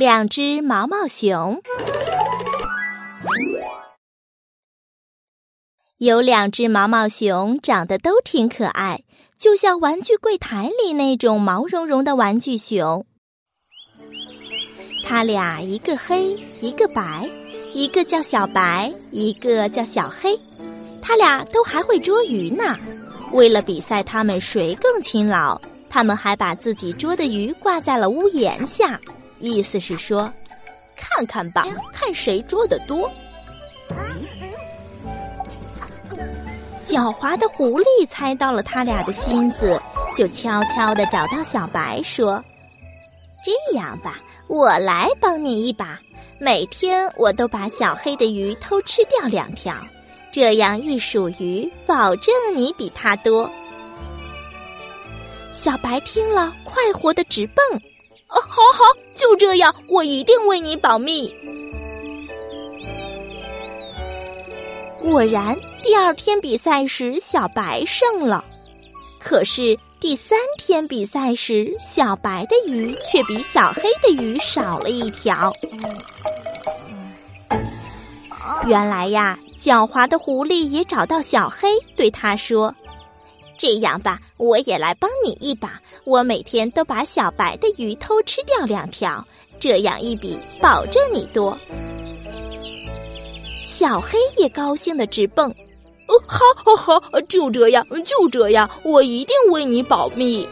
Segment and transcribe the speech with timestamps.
[0.00, 1.60] 两只毛毛熊，
[5.98, 9.04] 有两只毛毛熊，长得都挺可爱，
[9.36, 13.04] 就像玩具柜台里那种毛茸茸的玩具熊。
[15.04, 17.28] 它俩一个黑，一个白，
[17.74, 20.34] 一个叫小白，一个叫小黑。
[21.02, 22.74] 它俩都还会捉鱼呢。
[23.32, 25.60] 为了比赛，他们谁更勤劳，
[25.90, 28.98] 他们还把自己捉的鱼挂在了屋檐下。
[29.40, 30.32] 意思是说，
[30.96, 33.10] 看看吧，看谁捉的多。
[36.84, 39.80] 狡猾的狐狸猜到了他俩的心思，
[40.14, 42.42] 就悄悄的找到小白说
[43.44, 44.18] ：“这样吧，
[44.48, 45.98] 我来帮你一把。
[46.38, 49.74] 每天我都把小黑的鱼偷吃掉两条，
[50.32, 53.48] 这样一数鱼，保证你比他多。”
[55.52, 57.56] 小白听了，快活的直蹦。
[58.28, 58.84] 哦，好好，
[59.20, 61.30] 就这样，我一定为你保密。
[65.02, 68.42] 果然，第二天比赛时，小白胜了。
[69.18, 75.52] 可是第三天比赛时，小白的鱼却比小黑的鱼少了一条。
[78.66, 82.74] 原来呀，狡猾的狐狸也找到小黑，对他说。
[83.60, 85.78] 这样吧，我也来帮你一把。
[86.04, 89.22] 我每天都把小白的鱼偷吃掉两条，
[89.58, 91.54] 这样一比，保证你多。
[93.66, 95.50] 小黑也高兴的直蹦，
[96.06, 96.40] 哦，好，
[96.74, 100.48] 好，好，就这样，就这样，我一定为你保密。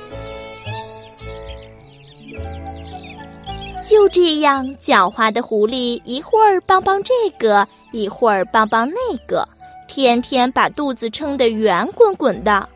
[3.88, 9.48] 就这样，狡猾的狐狸一会儿帮帮这个，一会儿帮帮那个，
[9.88, 12.68] 天天把肚子撑得圆滚滚的。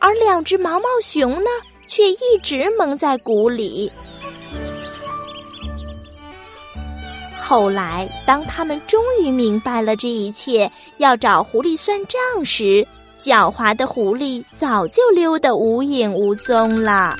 [0.00, 1.50] 而两只毛毛熊呢，
[1.86, 3.92] 却一直蒙在鼓里。
[7.36, 12.86] 后来，当他们终于明白了这一切，要找狐狸算账时，
[13.20, 17.16] 狡猾的狐狸早就溜得无影无踪了。